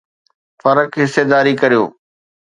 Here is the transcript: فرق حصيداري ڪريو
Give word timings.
فرق 0.61 0.91
حصيداري 1.03 1.53
ڪريو 1.61 1.83